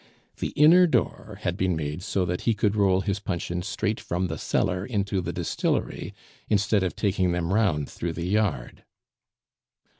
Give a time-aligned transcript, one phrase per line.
[0.37, 4.25] The inner door had been made so that he could roll his puncheons straight from
[4.29, 6.15] the cellar into the distillery,
[6.49, 8.83] instead of taking them round through the yard.